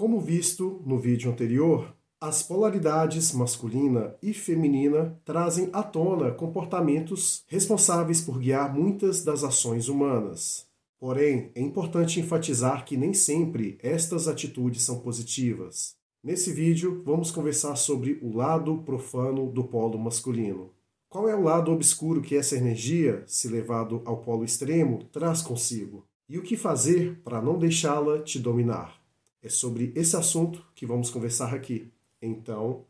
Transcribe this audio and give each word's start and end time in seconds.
Como 0.00 0.18
visto 0.18 0.80
no 0.86 0.98
vídeo 0.98 1.30
anterior, 1.30 1.94
as 2.18 2.42
polaridades 2.42 3.34
masculina 3.34 4.16
e 4.22 4.32
feminina 4.32 5.20
trazem 5.26 5.68
à 5.74 5.82
tona 5.82 6.30
comportamentos 6.30 7.44
responsáveis 7.46 8.22
por 8.22 8.38
guiar 8.38 8.74
muitas 8.74 9.22
das 9.22 9.44
ações 9.44 9.90
humanas. 9.90 10.66
Porém, 10.98 11.52
é 11.54 11.60
importante 11.60 12.18
enfatizar 12.18 12.86
que 12.86 12.96
nem 12.96 13.12
sempre 13.12 13.76
estas 13.82 14.26
atitudes 14.26 14.82
são 14.84 15.00
positivas. 15.00 15.96
Nesse 16.24 16.50
vídeo, 16.50 17.02
vamos 17.04 17.30
conversar 17.30 17.76
sobre 17.76 18.18
o 18.22 18.34
lado 18.34 18.78
profano 18.78 19.52
do 19.52 19.64
polo 19.64 19.98
masculino. 19.98 20.70
Qual 21.10 21.28
é 21.28 21.36
o 21.36 21.42
lado 21.42 21.70
obscuro 21.70 22.22
que 22.22 22.36
essa 22.36 22.56
energia, 22.56 23.22
se 23.26 23.48
levado 23.48 24.00
ao 24.06 24.22
polo 24.22 24.44
extremo, 24.44 25.04
traz 25.12 25.42
consigo? 25.42 26.06
E 26.26 26.38
o 26.38 26.42
que 26.42 26.56
fazer 26.56 27.20
para 27.22 27.42
não 27.42 27.58
deixá-la 27.58 28.22
te 28.22 28.38
dominar? 28.38 28.99
É 29.42 29.48
sobre 29.48 29.90
esse 29.96 30.14
assunto 30.16 30.62
que 30.74 30.84
vamos 30.84 31.08
conversar 31.08 31.54
aqui. 31.54 31.90
Então, 32.20 32.84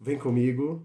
vem 0.00 0.18
comigo. 0.18 0.84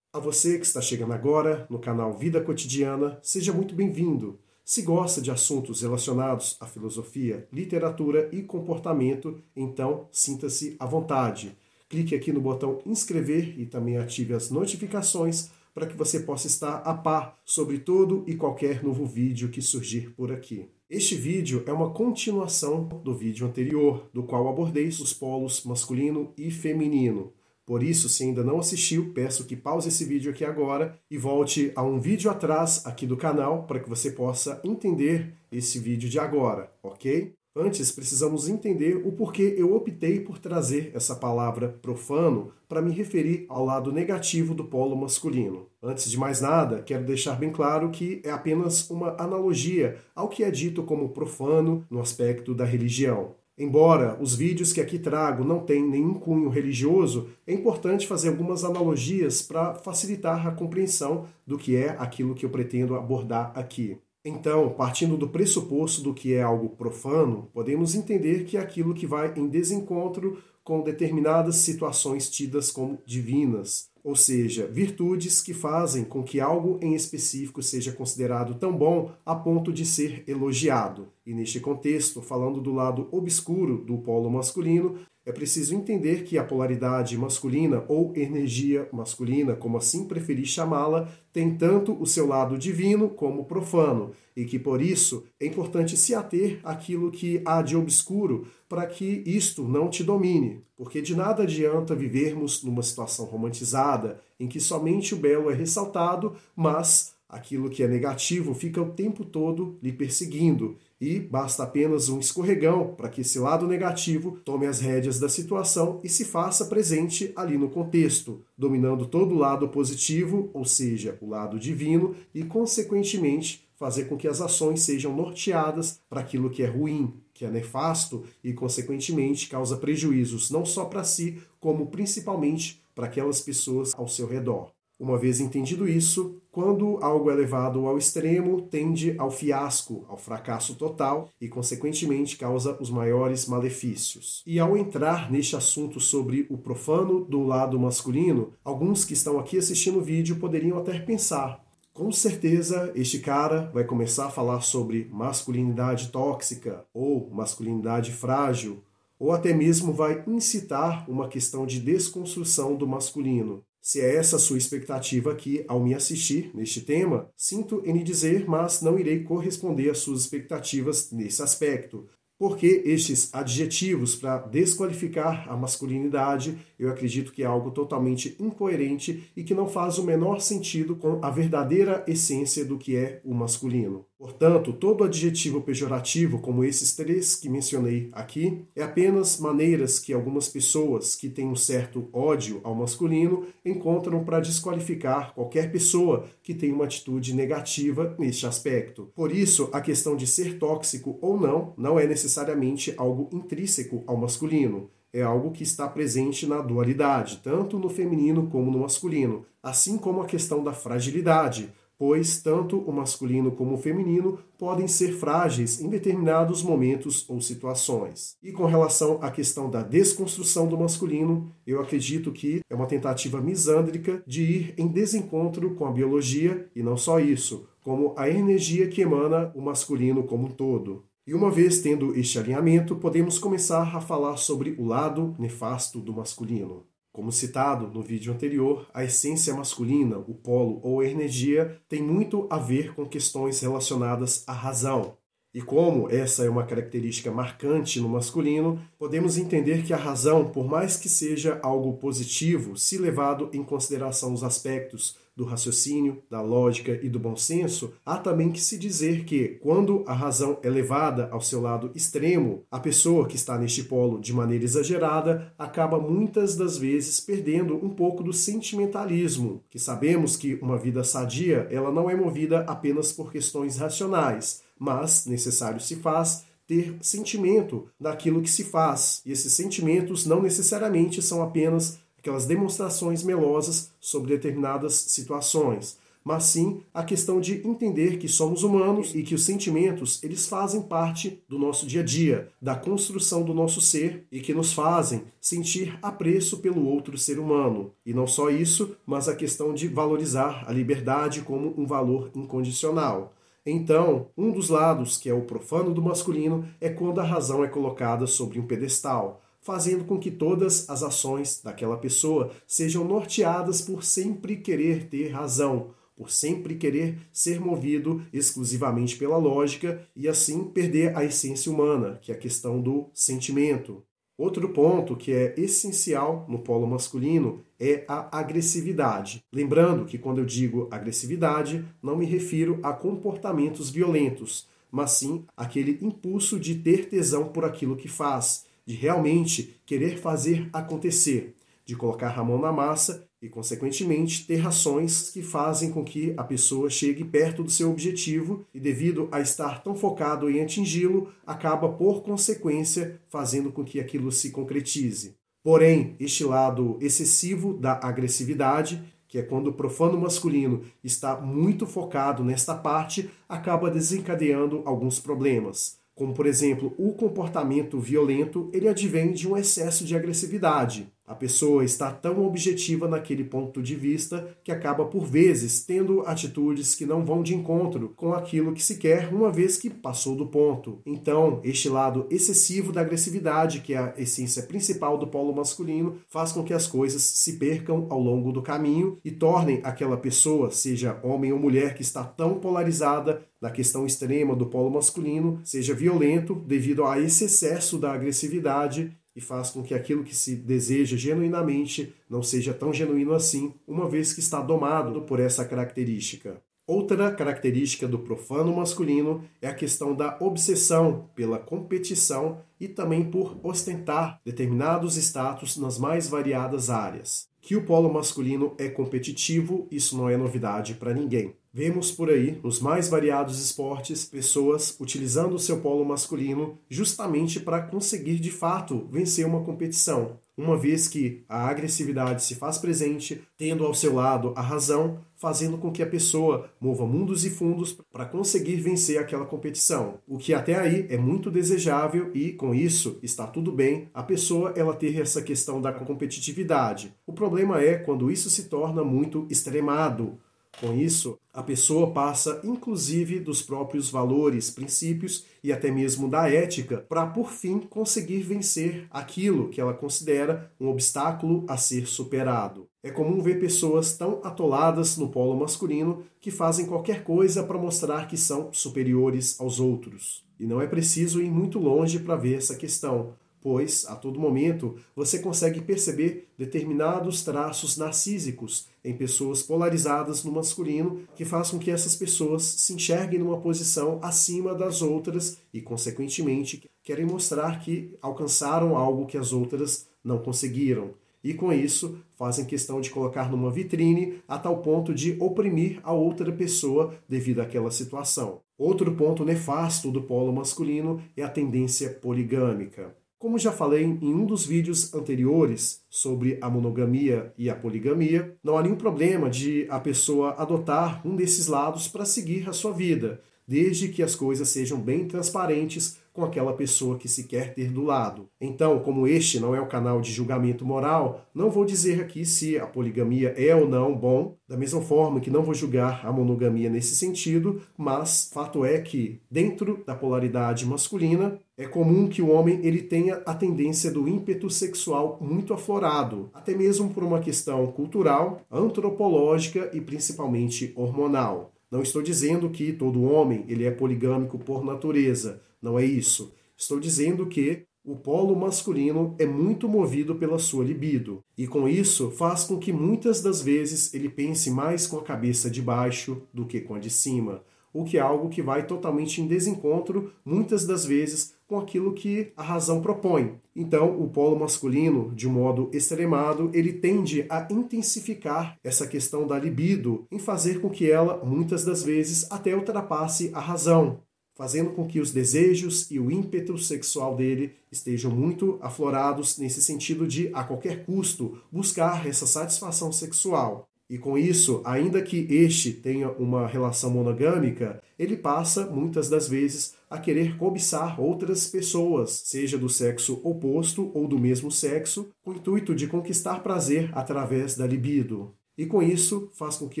A 0.12 0.20
você 0.20 0.56
que 0.56 0.66
está 0.66 0.80
chegando 0.80 1.12
agora 1.12 1.66
no 1.68 1.80
canal 1.80 2.16
Vida 2.16 2.40
Cotidiana, 2.40 3.18
seja 3.20 3.52
muito 3.52 3.74
bem-vindo. 3.74 4.38
Se 4.64 4.82
gosta 4.82 5.20
de 5.20 5.32
assuntos 5.32 5.82
relacionados 5.82 6.56
à 6.60 6.66
filosofia, 6.66 7.48
literatura 7.52 8.28
e 8.30 8.44
comportamento, 8.44 9.42
então 9.56 10.08
sinta-se 10.12 10.76
à 10.78 10.86
vontade. 10.86 11.58
Clique 11.88 12.14
aqui 12.14 12.32
no 12.32 12.40
botão 12.40 12.80
inscrever 12.84 13.58
e 13.58 13.64
também 13.64 13.96
ative 13.96 14.34
as 14.34 14.50
notificações 14.50 15.50
para 15.72 15.86
que 15.86 15.96
você 15.96 16.20
possa 16.20 16.46
estar 16.46 16.78
a 16.78 16.92
par 16.92 17.38
sobre 17.44 17.78
todo 17.78 18.24
e 18.26 18.34
qualquer 18.34 18.82
novo 18.82 19.06
vídeo 19.06 19.48
que 19.48 19.62
surgir 19.62 20.10
por 20.10 20.30
aqui. 20.30 20.68
Este 20.90 21.14
vídeo 21.14 21.62
é 21.66 21.72
uma 21.72 21.90
continuação 21.90 22.84
do 23.04 23.14
vídeo 23.14 23.46
anterior, 23.46 24.08
do 24.12 24.22
qual 24.22 24.48
abordei 24.48 24.88
os 24.88 25.12
polos 25.14 25.64
masculino 25.64 26.32
e 26.36 26.50
feminino. 26.50 27.32
Por 27.64 27.82
isso, 27.82 28.08
se 28.08 28.24
ainda 28.24 28.42
não 28.42 28.58
assistiu, 28.58 29.12
peço 29.12 29.44
que 29.44 29.54
pause 29.54 29.88
esse 29.88 30.04
vídeo 30.04 30.30
aqui 30.30 30.44
agora 30.44 30.98
e 31.10 31.18
volte 31.18 31.70
a 31.76 31.82
um 31.82 32.00
vídeo 32.00 32.30
atrás 32.30 32.84
aqui 32.86 33.06
do 33.06 33.16
canal 33.16 33.64
para 33.64 33.78
que 33.78 33.88
você 33.88 34.10
possa 34.10 34.60
entender 34.64 35.34
esse 35.52 35.78
vídeo 35.78 36.08
de 36.08 36.18
agora, 36.18 36.72
ok? 36.82 37.34
Antes, 37.56 37.90
precisamos 37.90 38.48
entender 38.48 39.02
o 39.04 39.10
porquê 39.10 39.54
eu 39.56 39.74
optei 39.74 40.20
por 40.20 40.38
trazer 40.38 40.92
essa 40.94 41.16
palavra 41.16 41.68
profano 41.68 42.52
para 42.68 42.80
me 42.80 42.92
referir 42.92 43.46
ao 43.48 43.64
lado 43.64 43.90
negativo 43.90 44.54
do 44.54 44.64
polo 44.64 44.94
masculino. 44.94 45.66
Antes 45.82 46.10
de 46.10 46.16
mais 46.16 46.40
nada, 46.40 46.82
quero 46.82 47.04
deixar 47.04 47.36
bem 47.36 47.50
claro 47.50 47.90
que 47.90 48.20
é 48.24 48.30
apenas 48.30 48.88
uma 48.90 49.20
analogia 49.20 49.96
ao 50.14 50.28
que 50.28 50.44
é 50.44 50.50
dito 50.50 50.84
como 50.84 51.08
profano 51.08 51.84
no 51.90 52.00
aspecto 52.00 52.54
da 52.54 52.64
religião. 52.64 53.34
Embora 53.58 54.16
os 54.20 54.36
vídeos 54.36 54.72
que 54.72 54.80
aqui 54.80 54.96
trago 54.96 55.42
não 55.42 55.58
tenham 55.58 55.88
nenhum 55.88 56.14
cunho 56.14 56.48
religioso, 56.48 57.28
é 57.44 57.52
importante 57.52 58.06
fazer 58.06 58.28
algumas 58.28 58.62
analogias 58.62 59.42
para 59.42 59.74
facilitar 59.74 60.46
a 60.46 60.52
compreensão 60.52 61.26
do 61.44 61.58
que 61.58 61.74
é 61.74 61.96
aquilo 61.98 62.36
que 62.36 62.46
eu 62.46 62.50
pretendo 62.50 62.94
abordar 62.94 63.50
aqui. 63.56 63.98
Então, 64.28 64.68
partindo 64.68 65.16
do 65.16 65.26
pressuposto 65.26 66.02
do 66.02 66.12
que 66.12 66.34
é 66.34 66.42
algo 66.42 66.68
profano, 66.68 67.48
podemos 67.54 67.94
entender 67.94 68.44
que 68.44 68.58
é 68.58 68.60
aquilo 68.60 68.92
que 68.92 69.06
vai 69.06 69.32
em 69.34 69.48
desencontro 69.48 70.36
com 70.62 70.82
determinadas 70.82 71.56
situações 71.56 72.28
tidas 72.28 72.70
como 72.70 72.98
divinas, 73.06 73.88
ou 74.04 74.14
seja, 74.14 74.66
virtudes 74.66 75.40
que 75.40 75.54
fazem 75.54 76.04
com 76.04 76.22
que 76.22 76.40
algo 76.40 76.78
em 76.82 76.94
específico 76.94 77.62
seja 77.62 77.90
considerado 77.90 78.54
tão 78.56 78.76
bom 78.76 79.12
a 79.24 79.34
ponto 79.34 79.72
de 79.72 79.86
ser 79.86 80.24
elogiado. 80.26 81.08
E 81.28 81.34
neste 81.34 81.60
contexto, 81.60 82.22
falando 82.22 82.58
do 82.58 82.72
lado 82.72 83.06
obscuro 83.12 83.84
do 83.84 83.98
polo 83.98 84.30
masculino, 84.30 84.98
é 85.26 85.30
preciso 85.30 85.74
entender 85.74 86.24
que 86.24 86.38
a 86.38 86.42
polaridade 86.42 87.18
masculina 87.18 87.84
ou 87.86 88.14
energia 88.16 88.88
masculina, 88.90 89.54
como 89.54 89.76
assim 89.76 90.08
preferir 90.08 90.46
chamá-la, 90.46 91.06
tem 91.30 91.54
tanto 91.54 91.92
o 92.00 92.06
seu 92.06 92.26
lado 92.26 92.56
divino 92.56 93.10
como 93.10 93.44
profano, 93.44 94.12
e 94.34 94.46
que 94.46 94.58
por 94.58 94.80
isso 94.80 95.26
é 95.38 95.44
importante 95.44 95.98
se 95.98 96.14
ater 96.14 96.60
àquilo 96.64 97.10
que 97.10 97.42
há 97.44 97.60
de 97.60 97.76
obscuro 97.76 98.46
para 98.66 98.86
que 98.86 99.22
isto 99.26 99.68
não 99.68 99.90
te 99.90 100.02
domine, 100.02 100.62
porque 100.74 101.02
de 101.02 101.14
nada 101.14 101.42
adianta 101.42 101.94
vivermos 101.94 102.62
numa 102.62 102.82
situação 102.82 103.26
romantizada 103.26 104.18
em 104.40 104.48
que 104.48 104.60
somente 104.60 105.14
o 105.14 105.18
belo 105.18 105.50
é 105.50 105.54
ressaltado, 105.54 106.32
mas 106.56 107.17
aquilo 107.28 107.68
que 107.68 107.82
é 107.82 107.88
negativo 107.88 108.54
fica 108.54 108.80
o 108.80 108.90
tempo 108.90 109.24
todo 109.24 109.76
lhe 109.82 109.92
perseguindo 109.92 110.76
e 111.00 111.20
basta 111.20 111.62
apenas 111.62 112.08
um 112.08 112.18
escorregão 112.18 112.94
para 112.96 113.08
que 113.08 113.20
esse 113.20 113.38
lado 113.38 113.66
negativo 113.66 114.40
tome 114.44 114.66
as 114.66 114.80
rédeas 114.80 115.20
da 115.20 115.28
situação 115.28 116.00
e 116.02 116.08
se 116.08 116.24
faça 116.24 116.64
presente 116.64 117.32
ali 117.36 117.56
no 117.56 117.68
contexto, 117.68 118.42
dominando 118.56 119.06
todo 119.06 119.34
o 119.34 119.38
lado 119.38 119.68
positivo, 119.68 120.50
ou 120.52 120.64
seja, 120.64 121.16
o 121.20 121.28
lado 121.28 121.58
divino, 121.58 122.16
e 122.34 122.42
consequentemente 122.42 123.68
fazer 123.76 124.06
com 124.06 124.16
que 124.16 124.26
as 124.26 124.40
ações 124.40 124.82
sejam 124.82 125.14
norteadas 125.14 126.00
para 126.08 126.20
aquilo 126.20 126.50
que 126.50 126.64
é 126.64 126.66
ruim, 126.66 127.14
que 127.32 127.44
é 127.44 127.50
nefasto 127.50 128.24
e, 128.42 128.52
consequentemente, 128.52 129.48
causa 129.48 129.76
prejuízos 129.76 130.50
não 130.50 130.66
só 130.66 130.84
para 130.86 131.04
si, 131.04 131.40
como 131.60 131.86
principalmente 131.86 132.82
para 132.92 133.06
aquelas 133.06 133.40
pessoas 133.40 133.94
ao 133.96 134.08
seu 134.08 134.26
redor. 134.26 134.72
Uma 134.98 135.16
vez 135.16 135.38
entendido 135.40 135.88
isso, 135.88 136.40
quando 136.50 136.98
algo 137.00 137.30
é 137.30 137.34
levado 137.34 137.86
ao 137.86 137.96
extremo, 137.96 138.62
tende 138.62 139.14
ao 139.16 139.30
fiasco, 139.30 140.04
ao 140.08 140.16
fracasso 140.16 140.74
total 140.74 141.28
e, 141.40 141.46
consequentemente, 141.46 142.36
causa 142.36 142.76
os 142.80 142.90
maiores 142.90 143.46
malefícios. 143.46 144.42
E 144.44 144.58
ao 144.58 144.76
entrar 144.76 145.30
neste 145.30 145.54
assunto 145.54 146.00
sobre 146.00 146.46
o 146.50 146.58
profano 146.58 147.24
do 147.24 147.44
lado 147.44 147.78
masculino, 147.78 148.52
alguns 148.64 149.04
que 149.04 149.12
estão 149.12 149.38
aqui 149.38 149.56
assistindo 149.56 149.98
o 149.98 150.04
vídeo 150.04 150.36
poderiam 150.36 150.78
até 150.78 150.98
pensar: 150.98 151.64
com 151.92 152.10
certeza 152.10 152.92
este 152.94 153.20
cara 153.20 153.70
vai 153.72 153.84
começar 153.84 154.26
a 154.26 154.30
falar 154.30 154.60
sobre 154.62 155.08
masculinidade 155.12 156.08
tóxica 156.08 156.84
ou 156.92 157.30
masculinidade 157.30 158.10
frágil, 158.10 158.82
ou 159.16 159.30
até 159.30 159.52
mesmo 159.52 159.92
vai 159.92 160.24
incitar 160.26 161.08
uma 161.08 161.28
questão 161.28 161.66
de 161.66 161.78
desconstrução 161.78 162.74
do 162.74 162.86
masculino. 162.86 163.62
Se 163.80 164.00
é 164.00 164.16
essa 164.16 164.38
sua 164.38 164.58
expectativa 164.58 165.32
aqui 165.32 165.64
ao 165.68 165.82
me 165.82 165.94
assistir 165.94 166.50
neste 166.54 166.80
tema, 166.80 167.30
sinto 167.36 167.82
em 167.84 167.92
lhe 167.92 168.02
dizer, 168.02 168.46
mas 168.48 168.82
não 168.82 168.98
irei 168.98 169.22
corresponder 169.22 169.90
às 169.90 169.98
suas 169.98 170.22
expectativas 170.22 171.10
nesse 171.12 171.42
aspecto, 171.42 172.06
porque 172.38 172.82
estes 172.84 173.34
adjetivos 173.34 174.14
para 174.14 174.38
desqualificar 174.38 175.50
a 175.50 175.56
masculinidade, 175.56 176.58
eu 176.78 176.90
acredito 176.90 177.32
que 177.32 177.42
é 177.42 177.46
algo 177.46 177.70
totalmente 177.70 178.36
incoerente 178.38 179.30
e 179.36 179.42
que 179.42 179.54
não 179.54 179.66
faz 179.66 179.98
o 179.98 180.04
menor 180.04 180.40
sentido 180.40 180.94
com 180.94 181.18
a 181.22 181.30
verdadeira 181.30 182.04
essência 182.06 182.64
do 182.64 182.78
que 182.78 182.96
é 182.96 183.20
o 183.24 183.34
masculino. 183.34 184.06
Portanto, 184.18 184.72
todo 184.72 185.04
adjetivo 185.04 185.60
pejorativo, 185.60 186.40
como 186.40 186.64
esses 186.64 186.94
três 186.94 187.36
que 187.36 187.48
mencionei 187.48 188.08
aqui, 188.12 188.64
é 188.74 188.82
apenas 188.82 189.38
maneiras 189.38 190.00
que 190.00 190.12
algumas 190.12 190.48
pessoas 190.48 191.14
que 191.14 191.28
têm 191.28 191.46
um 191.46 191.54
certo 191.54 192.08
ódio 192.12 192.60
ao 192.64 192.74
masculino 192.74 193.46
encontram 193.64 194.24
para 194.24 194.40
desqualificar 194.40 195.32
qualquer 195.34 195.70
pessoa 195.70 196.26
que 196.42 196.52
tem 196.52 196.72
uma 196.72 196.84
atitude 196.84 197.32
negativa 197.32 198.16
neste 198.18 198.44
aspecto. 198.44 199.08
Por 199.14 199.30
isso, 199.30 199.68
a 199.72 199.80
questão 199.80 200.16
de 200.16 200.26
ser 200.26 200.58
tóxico 200.58 201.16
ou 201.20 201.38
não 201.38 201.72
não 201.76 201.98
é 201.98 202.04
necessariamente 202.04 202.92
algo 202.96 203.28
intrínseco 203.32 204.02
ao 204.04 204.16
masculino 204.16 204.90
é 205.12 205.22
algo 205.22 205.50
que 205.50 205.62
está 205.62 205.88
presente 205.88 206.46
na 206.46 206.60
dualidade, 206.60 207.40
tanto 207.42 207.78
no 207.78 207.88
feminino 207.88 208.46
como 208.48 208.70
no 208.70 208.80
masculino, 208.80 209.44
assim 209.62 209.96
como 209.96 210.20
a 210.20 210.26
questão 210.26 210.62
da 210.62 210.72
fragilidade, 210.72 211.72
pois 211.98 212.40
tanto 212.40 212.78
o 212.78 212.92
masculino 212.92 213.50
como 213.50 213.74
o 213.74 213.78
feminino 213.78 214.38
podem 214.56 214.86
ser 214.86 215.12
frágeis 215.12 215.80
em 215.80 215.88
determinados 215.88 216.62
momentos 216.62 217.28
ou 217.28 217.40
situações. 217.40 218.36
E 218.40 218.52
com 218.52 218.66
relação 218.66 219.18
à 219.20 219.30
questão 219.30 219.68
da 219.68 219.82
desconstrução 219.82 220.68
do 220.68 220.78
masculino, 220.78 221.52
eu 221.66 221.80
acredito 221.80 222.30
que 222.30 222.60
é 222.70 222.74
uma 222.74 222.86
tentativa 222.86 223.40
misândrica 223.40 224.22
de 224.26 224.42
ir 224.42 224.74
em 224.78 224.86
desencontro 224.86 225.74
com 225.74 225.86
a 225.86 225.90
biologia 225.90 226.70
e 226.74 226.82
não 226.82 226.96
só 226.96 227.18
isso, 227.18 227.68
como 227.82 228.14
a 228.16 228.28
energia 228.28 228.86
que 228.86 229.02
emana 229.02 229.50
o 229.54 229.60
masculino 229.60 230.22
como 230.22 230.46
um 230.46 230.50
todo. 230.50 231.04
E 231.28 231.34
uma 231.34 231.50
vez 231.50 231.82
tendo 231.82 232.18
este 232.18 232.38
alinhamento, 232.38 232.96
podemos 232.96 233.38
começar 233.38 233.94
a 233.94 234.00
falar 234.00 234.38
sobre 234.38 234.74
o 234.78 234.86
lado 234.86 235.36
nefasto 235.38 236.00
do 236.00 236.10
masculino. 236.10 236.86
Como 237.12 237.30
citado 237.30 237.86
no 237.88 238.02
vídeo 238.02 238.32
anterior, 238.32 238.88
a 238.94 239.04
essência 239.04 239.54
masculina, 239.54 240.16
o 240.16 240.32
polo 240.32 240.80
ou 240.82 241.00
a 241.00 241.06
energia, 241.06 241.78
tem 241.86 242.02
muito 242.02 242.46
a 242.48 242.56
ver 242.56 242.94
com 242.94 243.04
questões 243.04 243.60
relacionadas 243.60 244.42
à 244.46 244.54
razão. 244.54 245.18
E 245.52 245.60
como 245.60 246.08
essa 246.08 246.46
é 246.46 246.48
uma 246.48 246.64
característica 246.64 247.30
marcante 247.30 248.00
no 248.00 248.08
masculino, 248.08 248.80
podemos 248.98 249.36
entender 249.36 249.84
que 249.84 249.92
a 249.92 249.98
razão, 249.98 250.50
por 250.50 250.66
mais 250.66 250.96
que 250.96 251.10
seja 251.10 251.60
algo 251.62 251.98
positivo, 251.98 252.74
se 252.74 252.96
levado 252.96 253.50
em 253.52 253.62
consideração 253.62 254.32
os 254.32 254.42
aspectos 254.42 255.14
do 255.38 255.44
raciocínio, 255.44 256.20
da 256.28 256.40
lógica 256.40 256.98
e 257.00 257.08
do 257.08 257.20
bom 257.20 257.36
senso, 257.36 257.92
há 258.04 258.16
também 258.16 258.50
que 258.50 258.60
se 258.60 258.76
dizer 258.76 259.24
que, 259.24 259.50
quando 259.60 260.02
a 260.04 260.12
razão 260.12 260.58
é 260.64 260.68
levada 260.68 261.28
ao 261.30 261.40
seu 261.40 261.60
lado 261.60 261.92
extremo, 261.94 262.64
a 262.68 262.80
pessoa 262.80 263.24
que 263.24 263.36
está 263.36 263.56
neste 263.56 263.84
polo 263.84 264.20
de 264.20 264.32
maneira 264.32 264.64
exagerada 264.64 265.54
acaba 265.56 265.96
muitas 265.96 266.56
das 266.56 266.76
vezes 266.76 267.20
perdendo 267.20 267.76
um 267.76 267.88
pouco 267.88 268.24
do 268.24 268.32
sentimentalismo, 268.32 269.62
que 269.70 269.78
sabemos 269.78 270.36
que 270.36 270.58
uma 270.60 270.76
vida 270.76 271.04
sadia, 271.04 271.68
ela 271.70 271.92
não 271.92 272.10
é 272.10 272.16
movida 272.16 272.64
apenas 272.66 273.12
por 273.12 273.30
questões 273.30 273.76
racionais, 273.76 274.62
mas 274.76 275.24
necessário 275.24 275.78
se 275.78 275.94
faz 275.94 276.48
ter 276.66 276.96
sentimento 277.00 277.86
daquilo 277.98 278.42
que 278.42 278.50
se 278.50 278.64
faz. 278.64 279.22
E 279.24 279.30
esses 279.30 279.52
sentimentos 279.52 280.26
não 280.26 280.42
necessariamente 280.42 281.22
são 281.22 281.42
apenas 281.42 282.00
aquelas 282.18 282.46
demonstrações 282.46 283.22
melosas 283.22 283.92
sobre 284.00 284.34
determinadas 284.34 284.94
situações, 284.94 285.98
mas 286.28 286.44
sim 286.44 286.82
a 286.92 287.02
questão 287.02 287.40
de 287.40 287.66
entender 287.66 288.18
que 288.18 288.28
somos 288.28 288.62
humanos 288.62 289.14
e 289.14 289.22
que 289.22 289.34
os 289.34 289.44
sentimentos 289.44 290.22
eles 290.22 290.46
fazem 290.46 290.82
parte 290.82 291.42
do 291.48 291.58
nosso 291.58 291.86
dia 291.86 292.02
a 292.02 292.04
dia, 292.04 292.48
da 292.60 292.74
construção 292.74 293.42
do 293.42 293.54
nosso 293.54 293.80
ser 293.80 294.26
e 294.30 294.40
que 294.40 294.52
nos 294.52 294.72
fazem 294.72 295.22
sentir 295.40 295.98
apreço 296.02 296.58
pelo 296.58 296.86
outro 296.86 297.16
ser 297.16 297.38
humano. 297.38 297.92
E 298.04 298.12
não 298.12 298.26
só 298.26 298.50
isso, 298.50 298.94
mas 299.06 299.26
a 299.26 299.34
questão 299.34 299.72
de 299.72 299.88
valorizar 299.88 300.64
a 300.66 300.72
liberdade 300.72 301.40
como 301.40 301.72
um 301.78 301.86
valor 301.86 302.30
incondicional. 302.34 303.32
Então, 303.64 304.26
um 304.36 304.50
dos 304.50 304.68
lados, 304.68 305.16
que 305.18 305.28
é 305.28 305.34
o 305.34 305.42
profano 305.42 305.92
do 305.92 306.02
masculino, 306.02 306.66
é 306.80 306.88
quando 306.88 307.20
a 307.20 307.24
razão 307.24 307.62
é 307.64 307.68
colocada 307.68 308.26
sobre 308.26 308.58
um 308.58 308.66
pedestal 308.66 309.42
fazendo 309.68 310.06
com 310.06 310.18
que 310.18 310.30
todas 310.30 310.88
as 310.88 311.02
ações 311.02 311.60
daquela 311.62 311.98
pessoa 311.98 312.52
sejam 312.66 313.04
norteadas 313.04 313.82
por 313.82 314.02
sempre 314.02 314.56
querer 314.56 315.10
ter 315.10 315.28
razão, 315.28 315.90
por 316.16 316.30
sempre 316.30 316.74
querer 316.74 317.18
ser 317.30 317.60
movido 317.60 318.22
exclusivamente 318.32 319.18
pela 319.18 319.36
lógica 319.36 320.00
e 320.16 320.26
assim 320.26 320.64
perder 320.64 321.14
a 321.14 321.22
essência 321.22 321.70
humana, 321.70 322.18
que 322.22 322.32
é 322.32 322.34
a 322.34 322.38
questão 322.38 322.80
do 322.80 323.10
sentimento. 323.12 324.02
Outro 324.38 324.70
ponto 324.70 325.14
que 325.14 325.32
é 325.32 325.54
essencial 325.58 326.46
no 326.48 326.60
polo 326.60 326.86
masculino 326.86 327.60
é 327.78 328.06
a 328.08 328.38
agressividade. 328.38 329.44
Lembrando 329.52 330.06
que 330.06 330.16
quando 330.16 330.38
eu 330.38 330.46
digo 330.46 330.88
agressividade, 330.90 331.84
não 332.02 332.16
me 332.16 332.24
refiro 332.24 332.80
a 332.82 332.94
comportamentos 332.94 333.90
violentos, 333.90 334.66
mas 334.90 335.10
sim 335.10 335.44
aquele 335.54 335.98
impulso 336.00 336.58
de 336.58 336.76
ter 336.76 337.10
tesão 337.10 337.48
por 337.48 337.66
aquilo 337.66 337.96
que 337.96 338.08
faz, 338.08 338.66
de 338.88 338.94
realmente 338.94 339.78
querer 339.84 340.18
fazer 340.18 340.66
acontecer, 340.72 341.54
de 341.84 341.94
colocar 341.94 342.38
a 342.38 342.42
mão 342.42 342.58
na 342.58 342.72
massa 342.72 343.28
e, 343.40 343.46
consequentemente, 343.46 344.46
ter 344.46 344.66
ações 344.66 345.30
que 345.30 345.42
fazem 345.42 345.90
com 345.90 346.02
que 346.02 346.32
a 346.38 346.42
pessoa 346.42 346.88
chegue 346.88 347.22
perto 347.22 347.62
do 347.62 347.70
seu 347.70 347.90
objetivo 347.90 348.64
e, 348.72 348.80
devido 348.80 349.28
a 349.30 349.42
estar 349.42 349.82
tão 349.82 349.94
focado 349.94 350.48
em 350.48 350.62
atingi-lo, 350.62 351.30
acaba, 351.46 351.90
por 351.90 352.22
consequência, 352.22 353.20
fazendo 353.28 353.70
com 353.70 353.84
que 353.84 354.00
aquilo 354.00 354.32
se 354.32 354.50
concretize. 354.50 355.34
Porém, 355.62 356.16
este 356.18 356.42
lado 356.42 356.96
excessivo 356.98 357.74
da 357.74 358.00
agressividade, 358.02 359.04
que 359.28 359.36
é 359.36 359.42
quando 359.42 359.66
o 359.66 359.74
profano 359.74 360.18
masculino 360.18 360.80
está 361.04 361.38
muito 361.38 361.86
focado 361.86 362.42
nesta 362.42 362.74
parte, 362.74 363.28
acaba 363.46 363.90
desencadeando 363.90 364.80
alguns 364.86 365.20
problemas 365.20 365.98
como 366.18 366.34
por 366.34 366.46
exemplo 366.46 366.92
o 366.98 367.12
comportamento 367.12 368.00
violento, 368.00 368.68
ele 368.74 368.88
advém 368.88 369.32
de 369.32 369.48
um 369.48 369.56
excesso 369.56 370.04
de 370.04 370.16
agressividade. 370.16 371.08
A 371.28 371.34
pessoa 371.34 371.84
está 371.84 372.10
tão 372.10 372.42
objetiva 372.46 373.06
naquele 373.06 373.44
ponto 373.44 373.82
de 373.82 373.94
vista 373.94 374.56
que 374.64 374.72
acaba, 374.72 375.04
por 375.04 375.26
vezes, 375.26 375.84
tendo 375.84 376.22
atitudes 376.22 376.94
que 376.94 377.04
não 377.04 377.22
vão 377.22 377.42
de 377.42 377.54
encontro 377.54 378.14
com 378.16 378.32
aquilo 378.32 378.72
que 378.72 378.82
se 378.82 378.96
quer, 378.96 379.28
uma 379.30 379.52
vez 379.52 379.76
que 379.76 379.90
passou 379.90 380.34
do 380.34 380.46
ponto. 380.46 381.02
Então, 381.04 381.60
este 381.62 381.90
lado 381.90 382.26
excessivo 382.30 382.92
da 382.92 383.02
agressividade, 383.02 383.80
que 383.80 383.92
é 383.92 383.98
a 383.98 384.14
essência 384.16 384.62
principal 384.62 385.18
do 385.18 385.26
polo 385.26 385.54
masculino, 385.54 386.16
faz 386.30 386.50
com 386.50 386.64
que 386.64 386.72
as 386.72 386.86
coisas 386.86 387.20
se 387.20 387.58
percam 387.58 388.06
ao 388.08 388.18
longo 388.18 388.50
do 388.50 388.62
caminho 388.62 389.18
e 389.22 389.30
tornem 389.30 389.80
aquela 389.82 390.16
pessoa, 390.16 390.70
seja 390.70 391.20
homem 391.22 391.52
ou 391.52 391.58
mulher, 391.58 391.94
que 391.94 392.00
está 392.00 392.24
tão 392.24 392.54
polarizada 392.54 393.42
na 393.60 393.70
questão 393.70 394.06
extrema 394.06 394.56
do 394.56 394.64
polo 394.64 394.90
masculino, 394.90 395.60
seja 395.62 395.92
violento 395.92 396.54
devido 396.54 397.04
a 397.04 397.20
esse 397.20 397.44
excesso 397.44 397.98
da 397.98 398.12
agressividade 398.12 399.14
e 399.38 399.40
faz 399.40 399.70
com 399.70 399.84
que 399.84 399.94
aquilo 399.94 400.24
que 400.24 400.34
se 400.34 400.56
deseja 400.56 401.16
genuinamente 401.16 402.12
não 402.28 402.42
seja 402.42 402.74
tão 402.74 402.92
genuíno 402.92 403.32
assim, 403.32 403.72
uma 403.86 404.08
vez 404.08 404.32
que 404.32 404.40
está 404.40 404.60
domado 404.60 405.22
por 405.22 405.38
essa 405.38 405.64
característica. 405.64 406.60
Outra 406.84 407.30
característica 407.30 408.08
do 408.08 408.18
profano 408.18 408.74
masculino 408.74 409.44
é 409.62 409.68
a 409.68 409.74
questão 409.74 410.12
da 410.12 410.36
obsessão 410.40 411.30
pela 411.36 411.56
competição 411.56 412.60
e 412.80 412.88
também 412.88 413.30
por 413.30 413.60
ostentar 413.62 414.40
determinados 414.44 415.16
status 415.16 415.76
nas 415.76 415.98
mais 415.98 416.28
variadas 416.28 416.90
áreas. 416.90 417.47
Que 417.68 417.76
o 417.76 417.84
polo 417.84 418.10
masculino 418.10 418.74
é 418.78 418.88
competitivo, 418.88 419.86
isso 419.90 420.16
não 420.16 420.26
é 420.26 420.38
novidade 420.38 420.94
para 420.94 421.12
ninguém. 421.12 421.54
Vemos 421.70 422.10
por 422.10 422.30
aí, 422.30 422.58
nos 422.64 422.80
mais 422.80 423.10
variados 423.10 423.62
esportes, 423.62 424.24
pessoas 424.24 424.96
utilizando 424.98 425.54
o 425.54 425.58
seu 425.58 425.78
polo 425.82 426.02
masculino 426.02 426.78
justamente 426.88 427.60
para 427.60 427.82
conseguir 427.82 428.36
de 428.36 428.50
fato 428.50 429.06
vencer 429.12 429.44
uma 429.44 429.62
competição, 429.62 430.40
uma 430.58 430.76
vez 430.76 431.06
que 431.06 431.44
a 431.48 431.68
agressividade 431.68 432.42
se 432.42 432.56
faz 432.56 432.78
presente, 432.78 433.40
tendo 433.56 433.86
ao 433.86 433.94
seu 433.94 434.14
lado 434.14 434.52
a 434.56 434.60
razão, 434.60 435.20
fazendo 435.36 435.78
com 435.78 435.92
que 435.92 436.02
a 436.02 436.06
pessoa 436.06 436.68
mova 436.80 437.06
mundos 437.06 437.44
e 437.44 437.50
fundos 437.50 437.96
para 438.12 438.26
conseguir 438.26 438.76
vencer 438.76 439.18
aquela 439.18 439.46
competição. 439.46 440.18
O 440.26 440.36
que 440.36 440.52
até 440.52 440.74
aí 440.74 441.06
é 441.08 441.16
muito 441.16 441.48
desejável 441.48 442.32
e 442.34 442.52
com 442.52 442.74
isso 442.74 443.20
está 443.22 443.46
tudo 443.46 443.70
bem 443.70 444.08
a 444.12 444.22
pessoa 444.22 444.72
ela 444.74 444.94
ter 444.94 445.16
essa 445.20 445.40
questão 445.40 445.80
da 445.80 445.92
competitividade. 445.92 447.14
O 447.24 447.32
problema 447.32 447.80
é 447.80 447.94
quando 447.94 448.30
isso 448.30 448.50
se 448.50 448.64
torna 448.64 449.04
muito 449.04 449.46
extremado, 449.48 450.38
com 450.80 450.94
isso, 450.94 451.38
a 451.52 451.62
pessoa 451.62 452.12
passa 452.12 452.60
inclusive 452.62 453.40
dos 453.40 453.62
próprios 453.62 454.10
valores, 454.10 454.70
princípios 454.70 455.44
e 455.62 455.72
até 455.72 455.90
mesmo 455.90 456.28
da 456.28 456.48
ética 456.48 456.98
para, 457.08 457.26
por 457.26 457.50
fim, 457.50 457.80
conseguir 457.80 458.42
vencer 458.42 459.06
aquilo 459.10 459.68
que 459.68 459.80
ela 459.80 459.94
considera 459.94 460.70
um 460.80 460.88
obstáculo 460.88 461.64
a 461.68 461.76
ser 461.76 462.06
superado. 462.06 462.88
É 463.02 463.10
comum 463.10 463.40
ver 463.40 463.58
pessoas 463.58 464.16
tão 464.16 464.40
atoladas 464.42 465.16
no 465.16 465.28
polo 465.28 465.58
masculino 465.58 466.24
que 466.40 466.50
fazem 466.50 466.86
qualquer 466.86 467.24
coisa 467.24 467.62
para 467.62 467.78
mostrar 467.78 468.28
que 468.28 468.36
são 468.36 468.72
superiores 468.72 469.60
aos 469.60 469.80
outros. 469.80 470.44
E 470.58 470.66
não 470.66 470.80
é 470.80 470.86
preciso 470.86 471.40
ir 471.40 471.50
muito 471.50 471.78
longe 471.78 472.18
para 472.18 472.36
ver 472.36 472.56
essa 472.56 472.74
questão 472.74 473.34
pois 473.60 474.04
a 474.06 474.14
todo 474.14 474.40
momento 474.40 474.96
você 475.14 475.38
consegue 475.38 475.80
perceber 475.80 476.48
determinados 476.56 477.42
traços 477.42 477.96
narcísicos 477.96 478.88
em 479.04 479.16
pessoas 479.16 479.62
polarizadas 479.62 480.44
no 480.44 480.52
masculino 480.52 481.22
que 481.34 481.44
faz 481.44 481.70
com 481.70 481.78
que 481.78 481.90
essas 481.90 482.16
pessoas 482.16 482.62
se 482.62 482.92
enxerguem 482.92 483.38
numa 483.40 483.60
posição 483.60 484.18
acima 484.22 484.74
das 484.74 485.02
outras 485.02 485.58
e, 485.72 485.80
consequentemente, 485.80 486.88
querem 487.02 487.24
mostrar 487.24 487.80
que 487.80 488.16
alcançaram 488.20 488.96
algo 488.96 489.26
que 489.26 489.38
as 489.38 489.52
outras 489.52 490.08
não 490.22 490.38
conseguiram. 490.38 491.14
E 491.42 491.54
com 491.54 491.72
isso, 491.72 492.18
fazem 492.36 492.64
questão 492.64 493.00
de 493.00 493.10
colocar 493.10 493.50
numa 493.50 493.70
vitrine 493.70 494.42
a 494.46 494.58
tal 494.58 494.78
ponto 494.78 495.14
de 495.14 495.36
oprimir 495.40 496.00
a 496.02 496.12
outra 496.12 496.52
pessoa 496.52 497.14
devido 497.28 497.60
àquela 497.60 497.90
situação. 497.90 498.60
Outro 498.76 499.14
ponto 499.14 499.44
nefasto 499.44 500.10
do 500.10 500.22
polo 500.22 500.52
masculino 500.52 501.22
é 501.36 501.42
a 501.42 501.48
tendência 501.48 502.10
poligâmica. 502.10 503.16
Como 503.38 503.56
já 503.56 503.70
falei 503.70 504.02
em 504.02 504.34
um 504.34 504.44
dos 504.44 504.66
vídeos 504.66 505.14
anteriores 505.14 506.02
sobre 506.10 506.58
a 506.60 506.68
monogamia 506.68 507.52
e 507.56 507.70
a 507.70 507.76
poligamia, 507.76 508.56
não 508.64 508.76
há 508.76 508.82
nenhum 508.82 508.96
problema 508.96 509.48
de 509.48 509.86
a 509.88 510.00
pessoa 510.00 510.56
adotar 510.58 511.24
um 511.24 511.36
desses 511.36 511.68
lados 511.68 512.08
para 512.08 512.24
seguir 512.24 512.68
a 512.68 512.72
sua 512.72 512.92
vida, 512.92 513.40
desde 513.64 514.08
que 514.08 514.24
as 514.24 514.34
coisas 514.34 514.68
sejam 514.70 515.00
bem 515.00 515.28
transparentes 515.28 516.18
com 516.38 516.44
aquela 516.44 516.72
pessoa 516.72 517.18
que 517.18 517.26
se 517.26 517.48
quer 517.48 517.74
ter 517.74 517.90
do 517.90 518.04
lado. 518.04 518.48
Então, 518.60 519.00
como 519.00 519.26
este 519.26 519.58
não 519.58 519.74
é 519.74 519.80
o 519.80 519.88
canal 519.88 520.20
de 520.20 520.30
julgamento 520.30 520.86
moral, 520.86 521.44
não 521.52 521.68
vou 521.68 521.84
dizer 521.84 522.20
aqui 522.20 522.44
se 522.44 522.78
a 522.78 522.86
poligamia 522.86 523.52
é 523.56 523.74
ou 523.74 523.88
não 523.88 524.14
bom, 524.14 524.54
da 524.68 524.76
mesma 524.76 525.00
forma 525.00 525.40
que 525.40 525.50
não 525.50 525.64
vou 525.64 525.74
julgar 525.74 526.24
a 526.24 526.30
monogamia 526.30 526.88
nesse 526.88 527.16
sentido, 527.16 527.82
mas 527.96 528.50
fato 528.54 528.84
é 528.84 529.00
que 529.00 529.40
dentro 529.50 530.04
da 530.06 530.14
polaridade 530.14 530.86
masculina 530.86 531.58
é 531.76 531.86
comum 531.86 532.28
que 532.28 532.40
o 532.40 532.50
homem 532.50 532.78
ele 532.84 533.02
tenha 533.02 533.42
a 533.44 533.52
tendência 533.52 534.08
do 534.08 534.28
ímpeto 534.28 534.70
sexual 534.70 535.38
muito 535.40 535.74
aflorado, 535.74 536.50
até 536.54 536.72
mesmo 536.72 537.10
por 537.10 537.24
uma 537.24 537.40
questão 537.40 537.84
cultural, 537.88 538.60
antropológica 538.70 539.90
e 539.92 540.00
principalmente 540.00 540.92
hormonal. 540.94 541.72
Não 541.90 542.02
estou 542.02 542.22
dizendo 542.22 542.68
que 542.68 542.92
todo 542.92 543.24
homem 543.24 543.64
ele 543.66 543.84
é 543.84 543.90
poligâmico 543.90 544.58
por 544.58 544.84
natureza, 544.84 545.62
não 545.80 545.98
é 545.98 546.04
isso. 546.04 546.52
Estou 546.76 547.00
dizendo 547.00 547.46
que 547.46 547.84
o 548.04 548.16
polo 548.16 548.56
masculino 548.56 549.34
é 549.38 549.44
muito 549.44 549.88
movido 549.88 550.34
pela 550.36 550.58
sua 550.58 550.84
libido, 550.84 551.44
e 551.56 551.66
com 551.66 551.86
isso 551.86 552.30
faz 552.30 552.64
com 552.64 552.78
que 552.78 552.92
muitas 552.92 553.42
das 553.42 553.60
vezes 553.60 554.14
ele 554.14 554.28
pense 554.28 554.70
mais 554.70 555.06
com 555.06 555.18
a 555.18 555.22
cabeça 555.22 555.70
de 555.70 555.82
baixo 555.82 556.42
do 556.54 556.64
que 556.64 556.80
com 556.80 556.94
a 556.94 556.98
de 556.98 557.10
cima, 557.10 557.62
o 557.92 558.04
que 558.04 558.16
é 558.16 558.20
algo 558.20 558.48
que 558.48 558.62
vai 558.62 558.86
totalmente 558.86 559.42
em 559.42 559.46
desencontro, 559.46 560.32
muitas 560.44 560.86
das 560.86 561.04
vezes, 561.04 561.54
com 561.66 561.78
aquilo 561.78 562.14
que 562.14 562.52
a 562.56 562.62
razão 562.62 563.02
propõe. 563.02 563.56
Então, 563.76 564.18
o 564.18 564.28
polo 564.28 564.58
masculino, 564.58 565.32
de 565.34 565.46
modo 565.46 565.90
extremado, 565.92 566.70
ele 566.72 566.92
tende 566.92 567.44
a 567.48 567.66
intensificar 567.70 568.78
essa 568.82 569.06
questão 569.06 569.46
da 569.46 569.58
libido, 569.58 570.26
em 570.30 570.38
fazer 570.38 570.80
com 570.80 570.88
que 570.88 571.10
ela, 571.10 571.44
muitas 571.44 571.84
das 571.84 572.02
vezes, 572.02 572.50
até 572.50 572.74
ultrapasse 572.74 573.50
a 573.52 573.60
razão, 573.60 574.20
fazendo 574.58 574.90
com 574.90 575.06
que 575.06 575.20
os 575.20 575.30
desejos 575.30 576.10
e 576.10 576.18
o 576.18 576.32
ímpeto 576.32 576.76
sexual 576.76 577.36
dele 577.36 577.76
estejam 577.92 578.32
muito 578.32 578.76
aflorados 578.82 579.56
nesse 579.56 579.80
sentido 579.80 580.26
de, 580.26 580.50
a 580.52 580.64
qualquer 580.64 581.04
custo, 581.04 581.62
buscar 581.70 582.26
essa 582.26 582.44
satisfação 582.44 583.12
sexual. 583.12 583.88
E 584.10 584.18
com 584.18 584.36
isso, 584.36 584.82
ainda 584.84 585.22
que 585.22 585.46
este 585.48 585.92
tenha 585.92 586.30
uma 586.32 586.66
relação 586.66 587.10
monogâmica, 587.10 588.02
ele 588.18 588.36
passa 588.36 588.86
muitas 588.86 589.28
das 589.28 589.46
vezes 589.46 589.94
a 590.10 590.18
querer 590.18 590.56
cobiçar 590.56 591.20
outras 591.20 591.68
pessoas, 591.68 592.42
seja 592.46 592.76
do 592.76 592.88
sexo 592.88 593.40
oposto 593.44 594.10
ou 594.12 594.26
do 594.26 594.38
mesmo 594.40 594.72
sexo, 594.72 595.28
com 595.44 595.52
o 595.52 595.54
intuito 595.54 595.94
de 595.94 596.08
conquistar 596.08 596.64
prazer 596.64 597.10
através 597.12 597.76
da 597.76 597.86
libido. 597.86 598.57
E 598.78 598.86
com 598.86 599.02
isso, 599.02 599.50
faz 599.54 599.76
com 599.76 599.88
que 599.88 600.00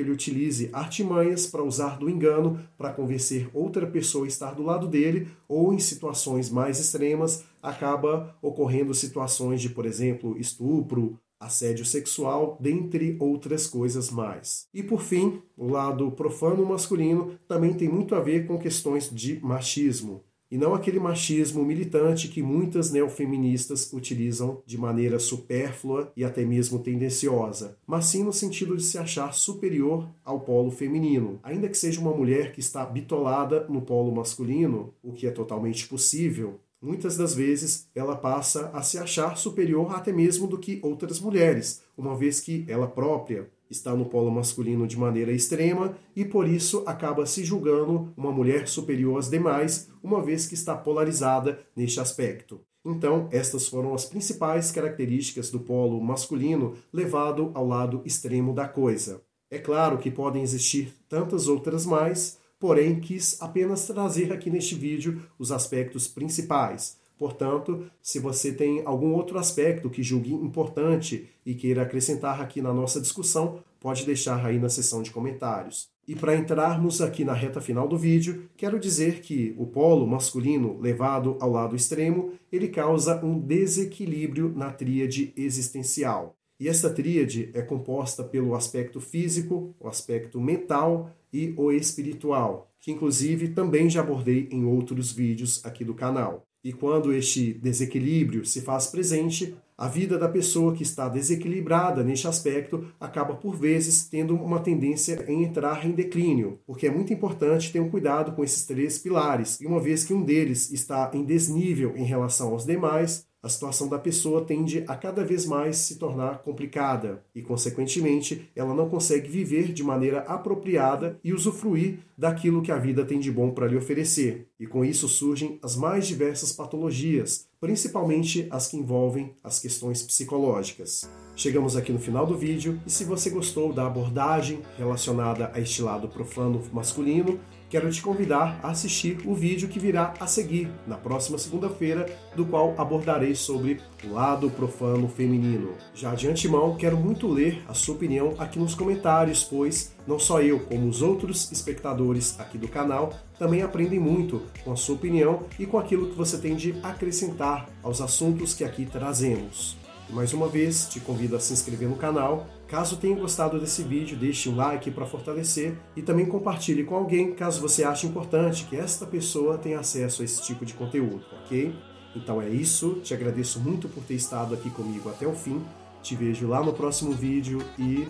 ele 0.00 0.12
utilize 0.12 0.70
artimanhas 0.72 1.48
para 1.48 1.64
usar 1.64 1.98
do 1.98 2.08
engano 2.08 2.64
para 2.78 2.92
convencer 2.92 3.50
outra 3.52 3.84
pessoa 3.88 4.24
a 4.24 4.28
estar 4.28 4.54
do 4.54 4.62
lado 4.62 4.86
dele, 4.86 5.26
ou 5.48 5.74
em 5.74 5.80
situações 5.80 6.48
mais 6.48 6.78
extremas, 6.78 7.44
acaba 7.60 8.38
ocorrendo 8.40 8.94
situações 8.94 9.60
de, 9.60 9.68
por 9.68 9.84
exemplo, 9.84 10.38
estupro, 10.38 11.18
assédio 11.40 11.84
sexual, 11.84 12.56
dentre 12.60 13.16
outras 13.18 13.66
coisas 13.66 14.10
mais. 14.10 14.68
E 14.72 14.80
por 14.80 15.02
fim, 15.02 15.42
o 15.56 15.66
lado 15.66 16.12
profano 16.12 16.64
masculino 16.64 17.36
também 17.48 17.74
tem 17.74 17.88
muito 17.88 18.14
a 18.14 18.20
ver 18.20 18.46
com 18.46 18.58
questões 18.58 19.10
de 19.10 19.40
machismo. 19.44 20.22
E 20.50 20.56
não 20.56 20.74
aquele 20.74 20.98
machismo 20.98 21.64
militante 21.64 22.28
que 22.28 22.42
muitas 22.42 22.90
neofeministas 22.90 23.92
utilizam 23.92 24.62
de 24.64 24.78
maneira 24.78 25.18
supérflua 25.18 26.10
e 26.16 26.24
até 26.24 26.44
mesmo 26.44 26.78
tendenciosa, 26.78 27.76
mas 27.86 28.06
sim 28.06 28.24
no 28.24 28.32
sentido 28.32 28.76
de 28.76 28.82
se 28.82 28.96
achar 28.96 29.34
superior 29.34 30.08
ao 30.24 30.40
polo 30.40 30.70
feminino. 30.70 31.38
Ainda 31.42 31.68
que 31.68 31.76
seja 31.76 32.00
uma 32.00 32.14
mulher 32.14 32.52
que 32.52 32.60
está 32.60 32.84
bitolada 32.86 33.66
no 33.68 33.82
polo 33.82 34.10
masculino, 34.14 34.94
o 35.02 35.12
que 35.12 35.26
é 35.26 35.30
totalmente 35.30 35.86
possível, 35.86 36.58
Muitas 36.80 37.16
das 37.16 37.34
vezes 37.34 37.88
ela 37.92 38.14
passa 38.14 38.70
a 38.72 38.82
se 38.82 38.98
achar 38.98 39.36
superior 39.36 39.92
até 39.92 40.12
mesmo 40.12 40.46
do 40.46 40.56
que 40.56 40.78
outras 40.80 41.18
mulheres, 41.18 41.82
uma 41.96 42.16
vez 42.16 42.38
que 42.38 42.64
ela 42.68 42.86
própria 42.86 43.50
está 43.70 43.94
no 43.94 44.06
polo 44.06 44.30
masculino 44.30 44.86
de 44.86 44.98
maneira 44.98 45.32
extrema 45.32 45.96
e 46.14 46.24
por 46.24 46.48
isso 46.48 46.82
acaba 46.86 47.26
se 47.26 47.44
julgando 47.44 48.12
uma 48.16 48.32
mulher 48.32 48.68
superior 48.68 49.18
às 49.18 49.28
demais, 49.30 49.88
uma 50.02 50.22
vez 50.22 50.46
que 50.46 50.54
está 50.54 50.76
polarizada 50.76 51.60
neste 51.76 52.00
aspecto. 52.00 52.60
Então, 52.84 53.28
estas 53.30 53.68
foram 53.68 53.94
as 53.94 54.04
principais 54.04 54.70
características 54.70 55.50
do 55.50 55.60
polo 55.60 56.00
masculino 56.00 56.74
levado 56.92 57.50
ao 57.54 57.66
lado 57.66 58.02
extremo 58.04 58.54
da 58.54 58.66
coisa. 58.66 59.22
É 59.50 59.58
claro 59.58 59.98
que 59.98 60.10
podem 60.10 60.42
existir 60.42 60.94
tantas 61.08 61.48
outras 61.48 61.86
mais, 61.86 62.38
porém 62.58 63.00
quis 63.00 63.40
apenas 63.40 63.86
trazer 63.86 64.32
aqui 64.32 64.50
neste 64.50 64.74
vídeo 64.74 65.22
os 65.38 65.50
aspectos 65.50 66.06
principais. 66.06 66.97
Portanto, 67.18 67.90
se 68.00 68.20
você 68.20 68.52
tem 68.52 68.82
algum 68.84 69.12
outro 69.12 69.38
aspecto 69.38 69.90
que 69.90 70.02
julgue 70.02 70.32
importante 70.32 71.28
e 71.44 71.54
queira 71.54 71.82
acrescentar 71.82 72.40
aqui 72.40 72.62
na 72.62 72.72
nossa 72.72 73.00
discussão, 73.00 73.58
pode 73.80 74.06
deixar 74.06 74.44
aí 74.44 74.58
na 74.58 74.68
seção 74.68 75.02
de 75.02 75.10
comentários. 75.10 75.88
E 76.06 76.14
para 76.14 76.36
entrarmos 76.36 77.02
aqui 77.02 77.24
na 77.24 77.34
reta 77.34 77.60
final 77.60 77.86
do 77.86 77.98
vídeo, 77.98 78.48
quero 78.56 78.80
dizer 78.80 79.20
que 79.20 79.54
o 79.58 79.66
polo 79.66 80.06
masculino 80.06 80.78
levado 80.80 81.36
ao 81.38 81.50
lado 81.50 81.76
extremo, 81.76 82.32
ele 82.50 82.68
causa 82.68 83.22
um 83.22 83.38
desequilíbrio 83.38 84.50
na 84.56 84.70
tríade 84.70 85.34
existencial. 85.36 86.34
E 86.58 86.66
essa 86.66 86.88
tríade 86.88 87.50
é 87.52 87.60
composta 87.60 88.24
pelo 88.24 88.54
aspecto 88.54 89.00
físico, 89.00 89.74
o 89.78 89.86
aspecto 89.86 90.40
mental 90.40 91.10
e 91.32 91.52
o 91.56 91.70
espiritual, 91.70 92.72
que 92.80 92.90
inclusive 92.90 93.48
também 93.48 93.90
já 93.90 94.00
abordei 94.00 94.48
em 94.50 94.64
outros 94.64 95.12
vídeos 95.12 95.64
aqui 95.64 95.84
do 95.84 95.94
canal. 95.94 96.47
E 96.64 96.72
quando 96.72 97.12
este 97.12 97.54
desequilíbrio 97.54 98.44
se 98.44 98.60
faz 98.60 98.88
presente, 98.88 99.56
a 99.76 99.86
vida 99.86 100.18
da 100.18 100.28
pessoa 100.28 100.74
que 100.74 100.82
está 100.82 101.08
desequilibrada 101.08 102.02
neste 102.02 102.26
aspecto 102.26 102.92
acaba 102.98 103.34
por 103.34 103.54
vezes 103.54 104.08
tendo 104.08 104.34
uma 104.34 104.58
tendência 104.58 105.24
em 105.28 105.44
entrar 105.44 105.86
em 105.86 105.92
declínio, 105.92 106.58
porque 106.66 106.88
é 106.88 106.90
muito 106.90 107.12
importante 107.12 107.70
ter 107.72 107.78
um 107.78 107.88
cuidado 107.88 108.32
com 108.32 108.42
esses 108.42 108.66
três 108.66 108.98
pilares, 108.98 109.60
e 109.60 109.66
uma 109.66 109.78
vez 109.78 110.02
que 110.02 110.12
um 110.12 110.24
deles 110.24 110.72
está 110.72 111.08
em 111.14 111.24
desnível 111.24 111.96
em 111.96 112.02
relação 112.02 112.48
aos 112.48 112.66
demais, 112.66 113.24
a 113.48 113.50
situação 113.50 113.88
da 113.88 113.98
pessoa 113.98 114.44
tende 114.44 114.84
a 114.86 114.94
cada 114.94 115.24
vez 115.24 115.46
mais 115.46 115.78
se 115.78 115.96
tornar 115.96 116.42
complicada 116.42 117.24
e, 117.34 117.40
consequentemente, 117.40 118.46
ela 118.54 118.74
não 118.74 118.90
consegue 118.90 119.26
viver 119.26 119.72
de 119.72 119.82
maneira 119.82 120.20
apropriada 120.20 121.18
e 121.24 121.32
usufruir 121.32 122.00
daquilo 122.16 122.60
que 122.60 122.70
a 122.70 122.76
vida 122.76 123.06
tem 123.06 123.18
de 123.18 123.32
bom 123.32 123.50
para 123.50 123.66
lhe 123.66 123.76
oferecer. 123.76 124.46
E 124.60 124.66
com 124.66 124.84
isso 124.84 125.08
surgem 125.08 125.58
as 125.62 125.76
mais 125.76 126.06
diversas 126.06 126.52
patologias, 126.52 127.48
principalmente 127.58 128.46
as 128.50 128.68
que 128.68 128.76
envolvem 128.76 129.34
as 129.42 129.58
questões 129.58 130.02
psicológicas. 130.02 131.08
Chegamos 131.34 131.74
aqui 131.74 131.90
no 131.90 131.98
final 131.98 132.26
do 132.26 132.36
vídeo 132.36 132.78
e 132.86 132.90
se 132.90 133.04
você 133.04 133.30
gostou 133.30 133.72
da 133.72 133.86
abordagem 133.86 134.60
relacionada 134.76 135.50
a 135.54 135.60
este 135.60 135.80
lado 135.80 136.08
profano 136.08 136.60
masculino, 136.70 137.40
quero 137.68 137.90
te 137.90 138.02
convidar 138.02 138.58
a 138.62 138.70
assistir 138.70 139.18
o 139.24 139.34
vídeo 139.34 139.68
que 139.68 139.78
virá 139.78 140.14
a 140.18 140.26
seguir, 140.26 140.68
na 140.86 140.96
próxima 140.96 141.38
segunda-feira, 141.38 142.06
do 142.34 142.44
qual 142.44 142.74
abordarei 142.78 143.34
sobre 143.34 143.80
o 144.04 144.12
lado 144.12 144.50
profano 144.50 145.08
feminino. 145.08 145.74
Já 145.94 146.14
de 146.14 146.28
antemão, 146.28 146.76
quero 146.76 146.96
muito 146.96 147.28
ler 147.28 147.62
a 147.68 147.74
sua 147.74 147.94
opinião 147.94 148.34
aqui 148.38 148.58
nos 148.58 148.74
comentários, 148.74 149.44
pois 149.44 149.94
não 150.06 150.18
só 150.18 150.40
eu, 150.40 150.60
como 150.60 150.88
os 150.88 151.02
outros 151.02 151.50
espectadores 151.52 152.38
aqui 152.40 152.58
do 152.58 152.68
canal, 152.68 153.12
também 153.38 153.62
aprendem 153.62 154.00
muito 154.00 154.42
com 154.64 154.72
a 154.72 154.76
sua 154.76 154.96
opinião 154.96 155.44
e 155.58 155.66
com 155.66 155.78
aquilo 155.78 156.08
que 156.08 156.16
você 156.16 156.38
tem 156.38 156.56
de 156.56 156.74
acrescentar 156.82 157.68
aos 157.82 158.00
assuntos 158.00 158.54
que 158.54 158.64
aqui 158.64 158.84
trazemos. 158.84 159.77
Mais 160.10 160.32
uma 160.32 160.48
vez, 160.48 160.88
te 160.88 161.00
convido 161.00 161.36
a 161.36 161.40
se 161.40 161.52
inscrever 161.52 161.88
no 161.88 161.96
canal. 161.96 162.46
Caso 162.66 162.96
tenha 162.96 163.16
gostado 163.16 163.60
desse 163.60 163.82
vídeo, 163.82 164.16
deixe 164.16 164.48
um 164.48 164.56
like 164.56 164.90
para 164.90 165.06
fortalecer 165.06 165.76
e 165.94 166.02
também 166.02 166.26
compartilhe 166.26 166.84
com 166.84 166.94
alguém 166.94 167.32
caso 167.34 167.60
você 167.60 167.84
ache 167.84 168.06
importante 168.06 168.64
que 168.64 168.76
esta 168.76 169.06
pessoa 169.06 169.58
tenha 169.58 169.78
acesso 169.78 170.22
a 170.22 170.24
esse 170.24 170.42
tipo 170.42 170.64
de 170.64 170.74
conteúdo, 170.74 171.24
ok? 171.44 171.74
Então 172.16 172.40
é 172.40 172.48
isso, 172.48 173.00
te 173.02 173.12
agradeço 173.12 173.60
muito 173.60 173.88
por 173.88 174.02
ter 174.02 174.14
estado 174.14 174.54
aqui 174.54 174.70
comigo 174.70 175.08
até 175.08 175.26
o 175.26 175.34
fim. 175.34 175.62
Te 176.02 176.14
vejo 176.14 176.48
lá 176.48 176.62
no 176.62 176.72
próximo 176.72 177.12
vídeo 177.12 177.58
e 177.78 178.08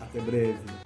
até 0.00 0.20
breve. 0.20 0.83